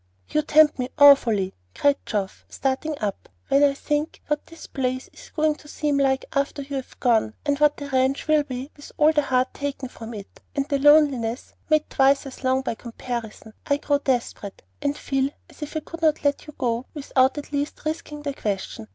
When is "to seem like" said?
5.57-6.25